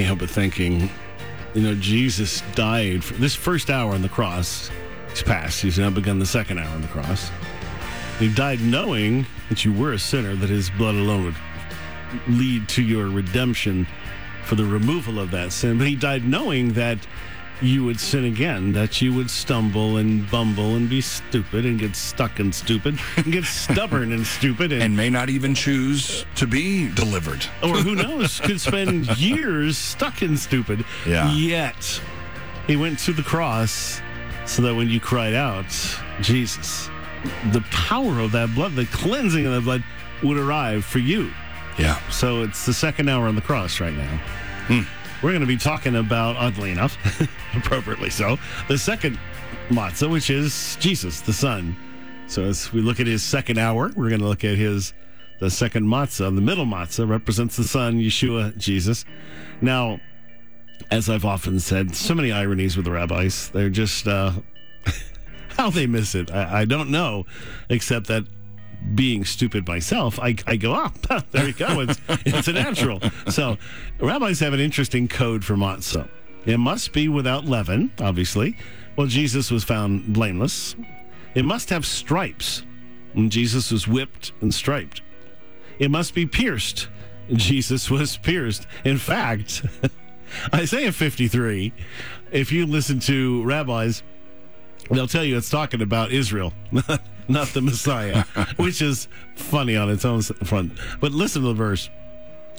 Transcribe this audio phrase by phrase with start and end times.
[0.00, 0.88] can't help but thinking,
[1.52, 4.70] you know, Jesus died for this first hour on the cross.
[5.10, 5.60] He's passed.
[5.60, 7.30] He's now begun the second hour on the cross.
[8.18, 11.34] He died knowing that you were a sinner, that his blood alone would
[12.28, 13.86] lead to your redemption
[14.44, 15.76] for the removal of that sin.
[15.76, 16.96] But he died knowing that
[17.62, 21.94] you would sin again, that you would stumble and bumble and be stupid and get
[21.94, 26.46] stuck and stupid and get stubborn and stupid and, And may not even choose to
[26.46, 27.44] be delivered.
[27.62, 30.84] or who knows, could spend years stuck in stupid.
[31.06, 31.30] Yeah.
[31.32, 32.00] Yet
[32.66, 34.00] he went to the cross
[34.46, 35.66] so that when you cried out,
[36.22, 36.88] Jesus,
[37.52, 39.84] the power of that blood, the cleansing of that blood
[40.22, 41.30] would arrive for you.
[41.78, 41.98] Yeah.
[42.08, 44.16] So it's the second hour on the cross right now.
[44.66, 44.80] Hmm.
[45.22, 46.96] We're going to be talking about, oddly enough,
[47.56, 48.38] appropriately so,
[48.68, 49.18] the second
[49.68, 51.76] matzah, which is Jesus, the Son.
[52.26, 54.94] So as we look at his second hour, we're going to look at his
[55.40, 56.34] the second matzah.
[56.34, 59.04] The middle matzah represents the Son, Yeshua, Jesus.
[59.60, 60.00] Now,
[60.90, 63.50] as I've often said, so many ironies with the rabbis.
[63.50, 64.32] They're just uh,
[65.56, 66.30] how they miss it.
[66.30, 67.26] I, I don't know,
[67.68, 68.24] except that
[68.94, 71.80] being stupid myself, I, I go, oh, there you go.
[71.80, 73.00] It's, it's a natural.
[73.28, 73.58] So
[73.98, 76.08] rabbis have an interesting code for matzah.
[76.46, 78.56] It must be without leaven, obviously.
[78.96, 80.74] Well, Jesus was found blameless.
[81.34, 82.62] It must have stripes.
[83.14, 85.02] And Jesus was whipped and striped.
[85.78, 86.88] It must be pierced.
[87.32, 88.66] Jesus was pierced.
[88.84, 89.64] In fact,
[90.54, 91.72] Isaiah 53,
[92.32, 94.02] if you listen to rabbis,
[94.90, 96.52] they'll tell you it's talking about Israel,
[97.28, 98.22] not the Messiah,
[98.56, 100.72] which is funny on its own front.
[101.00, 101.88] But listen to the verse.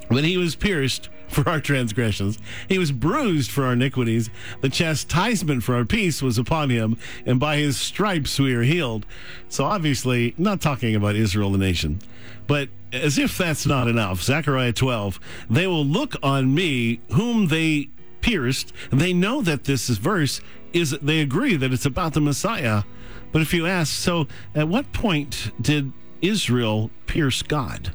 [0.07, 2.37] When he was pierced for our transgressions,
[2.67, 4.29] he was bruised for our iniquities.
[4.59, 9.05] The chastisement for our peace was upon him, and by his stripes we are healed.
[9.47, 11.99] So, obviously, not talking about Israel, the nation.
[12.45, 17.89] But as if that's not enough, Zechariah 12, they will look on me, whom they
[18.21, 18.73] pierced.
[18.91, 20.41] They know that this is verse
[20.73, 22.83] is, they agree that it's about the Messiah.
[23.31, 27.93] But if you ask, so at what point did Israel pierce God?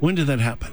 [0.00, 0.72] When did that happen?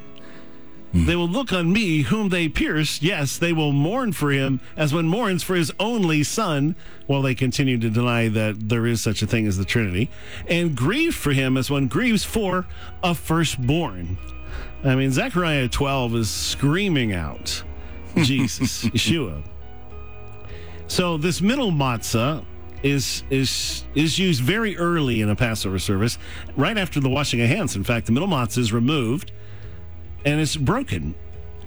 [0.91, 1.05] Hmm.
[1.05, 3.01] They will look on me, whom they pierced.
[3.01, 6.75] Yes, they will mourn for him as one mourns for his only son,
[7.07, 10.09] while they continue to deny that there is such a thing as the Trinity,
[10.47, 12.67] and grieve for him as one grieves for
[13.03, 14.17] a firstborn.
[14.83, 17.63] I mean, Zechariah 12 is screaming out
[18.23, 19.43] Jesus, Yeshua.
[20.87, 22.45] So this middle matzah
[22.83, 26.17] is is is used very early in a Passover service,
[26.55, 27.75] right after the washing of hands.
[27.75, 29.31] In fact, the middle matzah is removed
[30.25, 31.15] and it's broken.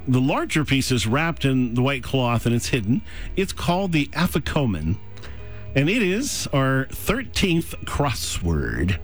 [0.09, 3.03] The larger piece is wrapped in the white cloth and it's hidden.
[3.35, 4.97] It's called the afikomen,
[5.75, 9.01] and it is our 13th crossword.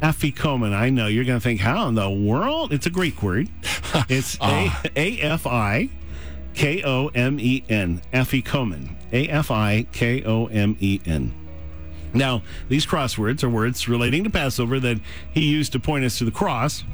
[0.00, 0.72] Afikomen.
[0.72, 2.72] I know you're going to think, how in the world?
[2.72, 3.50] It's a Greek word.
[4.08, 5.90] It's A A F I
[6.54, 8.02] K O M E N.
[8.12, 8.94] Afikomen.
[9.12, 11.34] A F I K O M E N.
[12.12, 15.00] Now, these crosswords are words relating to Passover that
[15.32, 16.84] he used to point us to the cross.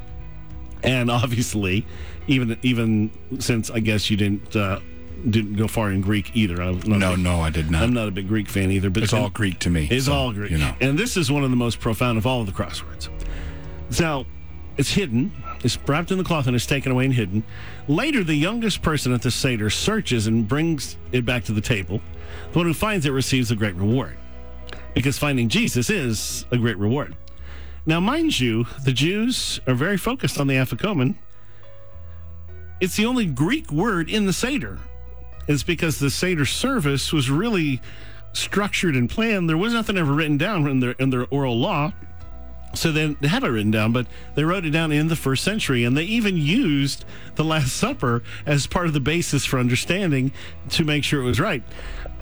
[0.82, 1.86] And obviously,
[2.26, 4.80] even even since I guess you didn't uh,
[5.28, 6.60] didn't go far in Greek either.
[6.60, 7.82] I'm No, big- no, I did not.
[7.82, 8.90] I'm not a big Greek fan either.
[8.90, 9.88] But It's all Greek to me.
[9.90, 10.50] It's so, all Greek.
[10.50, 10.74] You know.
[10.80, 13.08] And this is one of the most profound of all of the crosswords.
[13.90, 14.26] So
[14.76, 15.32] it's hidden,
[15.64, 17.44] it's wrapped in the cloth, and it's taken away and hidden.
[17.88, 22.00] Later, the youngest person at the Seder searches and brings it back to the table.
[22.52, 24.16] The one who finds it receives a great reward.
[24.94, 27.16] Because finding Jesus is a great reward.
[27.86, 31.14] Now, mind you, the Jews are very focused on the Afikomen.
[32.80, 34.78] It's the only Greek word in the Seder.
[35.48, 37.80] It's because the Seder service was really
[38.32, 39.48] structured and planned.
[39.48, 41.92] There was nothing ever written down in their in their oral law.
[42.76, 45.42] So they they had it written down, but they wrote it down in the first
[45.42, 47.04] century, and they even used
[47.34, 50.32] the Last Supper as part of the basis for understanding
[50.70, 51.62] to make sure it was right.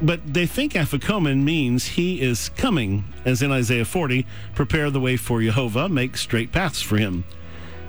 [0.00, 5.16] But they think Afikomen means he is coming, as in Isaiah 40, prepare the way
[5.16, 7.24] for Jehovah, make straight paths for him.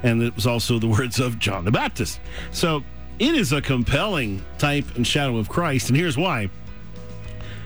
[0.04, 2.20] And it was also the words of John the Baptist.
[2.52, 2.84] So
[3.18, 6.50] it is a compelling type and shadow of Christ, and here's why.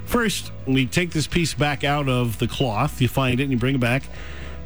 [0.05, 2.99] First, we take this piece back out of the cloth.
[2.99, 4.01] You find it and you bring it back.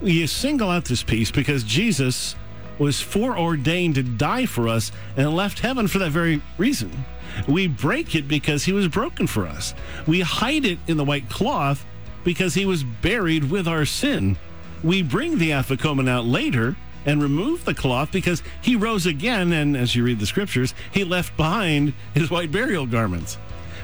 [0.04, 2.36] You single out this piece because Jesus
[2.78, 7.06] was foreordained to die for us and left heaven for that very reason.
[7.48, 9.74] We break it because he was broken for us.
[10.06, 11.86] We hide it in the white cloth
[12.26, 14.38] because he was buried with our sin.
[14.84, 19.78] We bring the afikomen out later and remove the cloth because he rose again, and
[19.78, 23.38] as you read the scriptures, he left behind his white burial garments.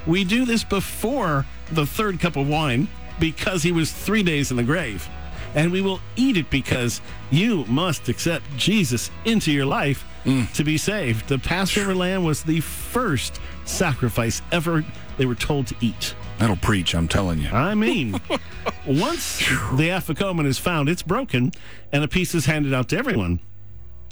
[0.06, 2.88] We do this before the third cup of wine
[3.18, 5.08] because he was three days in the grave.
[5.54, 7.00] And we will eat it because
[7.30, 10.50] you must accept Jesus into your life mm.
[10.52, 11.28] to be saved.
[11.28, 14.84] The Passover lamb was the first sacrifice ever
[15.16, 16.14] they were told to eat.
[16.38, 17.50] That'll preach, I'm telling you.
[17.50, 18.12] I mean,
[18.86, 21.52] once the afikomen is found, it's broken,
[21.92, 23.40] and a piece is handed out to everyone.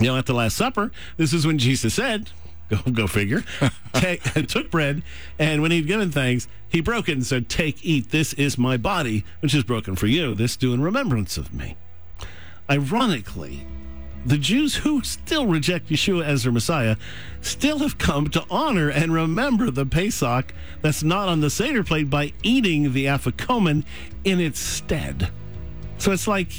[0.01, 2.31] You know, at the Last Supper, this is when Jesus said,
[2.69, 3.45] "Go, go figure."
[3.95, 5.03] take, took bread,
[5.39, 8.11] and when he'd given thanks, he broke it and said, "Take, eat.
[8.11, 10.35] This is my body, which is broken for you.
[10.35, 11.77] This do in remembrance of me."
[12.71, 13.67] Ironically,
[14.27, 16.97] the Jews who still reject Yeshua as their Messiah
[17.41, 22.11] still have come to honor and remember the Pesach that's not on the Seder plate
[22.11, 23.85] by eating the Afikomen
[24.25, 25.31] in its stead.
[25.97, 26.53] So it's like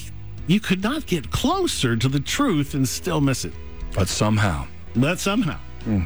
[0.48, 3.54] you could not get closer to the truth and still miss it.
[3.94, 4.66] But somehow.
[4.96, 5.60] But somehow.
[5.84, 6.04] Hmm.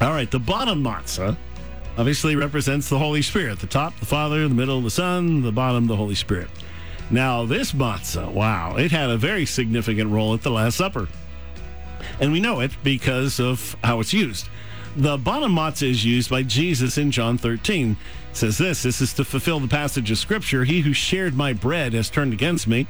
[0.00, 1.36] All right, the bottom matzah
[1.96, 3.58] obviously represents the Holy Spirit.
[3.58, 6.48] The top, the Father, the middle, the Son, the bottom, the Holy Spirit.
[7.10, 11.08] Now, this matzah, wow, it had a very significant role at the Last Supper.
[12.20, 14.48] And we know it because of how it's used.
[14.96, 17.92] The bottom matzah is used by Jesus in John 13.
[18.30, 21.52] It says this this is to fulfill the passage of Scripture He who shared my
[21.52, 22.86] bread has turned against me.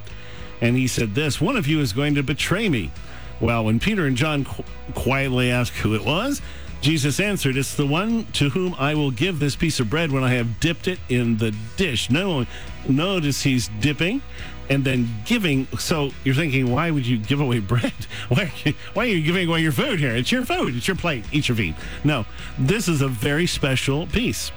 [0.61, 2.91] And he said this One of you is going to betray me.
[3.39, 4.63] Well, when Peter and John qu-
[4.95, 6.41] quietly asked who it was,
[6.81, 10.23] Jesus answered, It's the one to whom I will give this piece of bread when
[10.23, 12.09] I have dipped it in the dish.
[12.09, 12.45] No,
[12.87, 14.21] notice he's dipping
[14.69, 15.67] and then giving.
[15.77, 17.93] So you're thinking, why would you give away bread?
[18.29, 20.15] Why are you, why are you giving away your food here?
[20.15, 21.75] It's your food, it's your plate, eat your feed.
[22.03, 22.25] No,
[22.57, 24.51] this is a very special piece.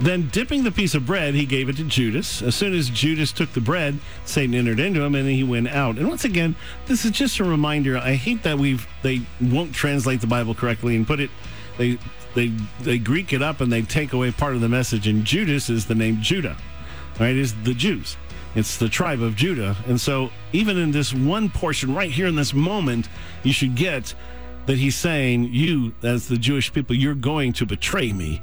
[0.00, 2.42] Then, dipping the piece of bread, he gave it to Judas.
[2.42, 5.98] As soon as Judas took the bread, Satan entered into him, and he went out.
[5.98, 6.56] And once again,
[6.86, 7.96] this is just a reminder.
[7.96, 11.30] I hate that we've they won't translate the Bible correctly and put it.
[11.78, 11.98] They
[12.34, 12.48] they
[12.80, 15.06] they Greek it up and they take away part of the message.
[15.06, 16.56] And Judas is the name Judah,
[17.20, 17.36] right?
[17.36, 18.16] Is the Jews.
[18.54, 19.76] It's the tribe of Judah.
[19.86, 23.08] And so, even in this one portion right here in this moment,
[23.42, 24.14] you should get
[24.66, 28.40] that he's saying, You, as the Jewish people, you're going to betray me.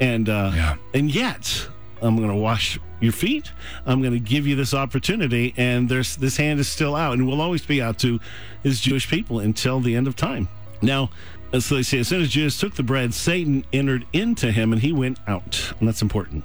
[0.00, 0.76] And uh, Yeah.
[0.92, 1.66] and yet,
[2.02, 3.50] I'm going to wash your feet.
[3.86, 7.26] I'm going to give you this opportunity, and there's this hand is still out, and
[7.26, 8.20] will always be out to
[8.62, 10.48] his Jewish people until the end of time.
[10.82, 11.10] Now,
[11.52, 14.82] as they say, as soon as Jesus took the bread, Satan entered into him, and
[14.82, 16.44] he went out, and that's important.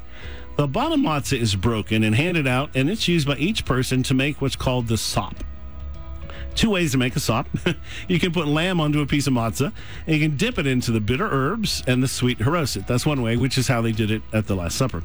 [0.57, 4.13] The bottom matzah is broken and handed out, and it's used by each person to
[4.13, 5.36] make what's called the sop
[6.60, 7.48] two ways to make a sop.
[8.08, 9.72] you can put lamb onto a piece of matzah,
[10.06, 12.86] and you can dip it into the bitter herbs and the sweet haroset.
[12.86, 15.02] That's one way, which is how they did it at the Last Supper.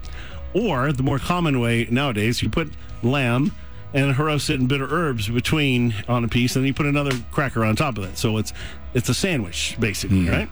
[0.53, 2.71] Or the more common way nowadays, you put
[3.03, 3.53] lamb
[3.93, 7.65] and haroset and bitter herbs between on a piece, and then you put another cracker
[7.65, 8.19] on top of it.
[8.19, 8.53] So it's
[8.93, 10.31] it's a sandwich basically, mm.
[10.31, 10.49] right?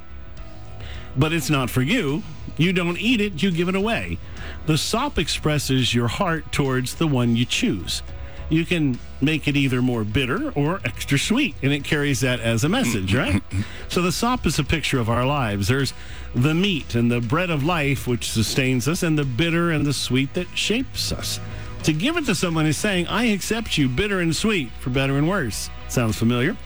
[1.17, 2.23] But it's not for you.
[2.57, 4.19] You don't eat it, you give it away.
[4.67, 8.03] The sop expresses your heart towards the one you choose
[8.49, 12.65] you can make it either more bitter or extra sweet, and it carries that as
[12.65, 13.43] a message, right?
[13.89, 15.69] so the sop is a picture of our lives.
[15.69, 15.95] There's
[16.35, 19.93] the meat and the bread of life, which sustains us, and the bitter and the
[19.93, 21.41] sweet that shapes us.
[21.85, 25.17] To give it to someone is saying, I accept you, bitter and sweet, for better
[25.19, 25.69] and worse.
[25.89, 26.57] Sounds familiar?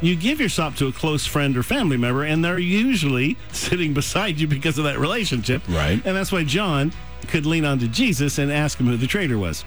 [0.00, 3.94] You give your sop to a close friend or family member, and they're usually sitting
[3.94, 5.62] beside you because of that relationship.
[5.68, 6.00] Right.
[6.04, 6.92] And that's why John
[7.28, 9.64] could lean on to Jesus and ask him who the traitor was.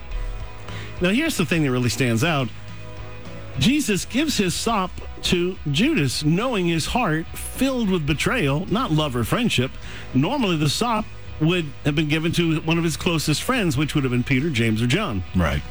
[1.01, 2.49] Now, here's the thing that really stands out
[3.59, 4.91] Jesus gives his sop
[5.23, 9.71] to Judas, knowing his heart filled with betrayal, not love or friendship.
[10.13, 11.05] Normally, the sop
[11.41, 14.49] would have been given to one of his closest friends, which would have been Peter,
[14.49, 15.23] James, or John.
[15.35, 15.61] Right.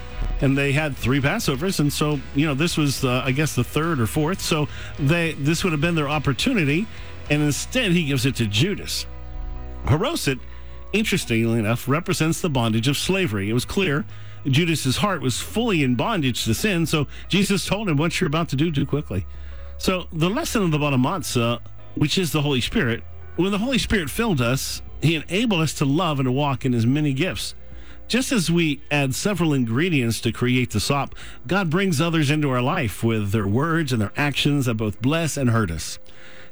[0.41, 3.65] And they had three Passovers, and so you know this was, uh, I guess, the
[3.65, 4.41] third or fourth.
[4.41, 4.69] So
[4.99, 6.87] they this would have been their opportunity,
[7.31, 9.07] and instead he gives it to Judas.
[9.85, 10.39] Haroset,
[10.93, 13.49] interestingly enough, represents the bondage of slavery.
[13.49, 14.05] It was clear
[14.47, 18.49] Judas's heart was fully in bondage to sin, so Jesus told him what you're about
[18.51, 19.27] to do too quickly.
[19.79, 21.61] So the lesson of the bottom matzah,
[21.95, 23.03] which is the Holy Spirit,
[23.37, 26.73] when the Holy Spirit filled us, He enabled us to love and to walk in
[26.73, 27.55] His many gifts.
[28.09, 31.15] Just as we add several ingredients to create the sop,
[31.47, 35.37] God brings others into our life with their words and their actions that both bless
[35.37, 35.99] and hurt us.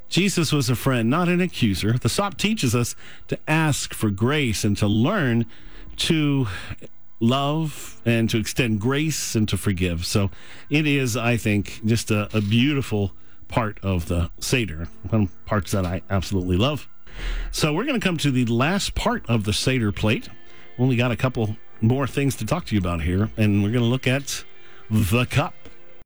[0.09, 1.99] Jesus was a friend, not an accuser.
[1.99, 2.95] The sop teaches us
[3.28, 5.47] to ask for grace and to learn
[5.97, 6.47] to
[7.20, 10.04] love and to extend grace and to forgive.
[10.04, 10.30] So
[10.68, 13.12] it is, I think, just a, a beautiful
[13.49, 16.88] part of the Seder, one parts that I absolutely love.
[17.50, 20.28] So we're going to come to the last part of the Seder plate.
[20.78, 23.85] Only got a couple more things to talk to you about here, and we're going
[23.85, 24.44] to look at
[24.90, 25.54] the cup.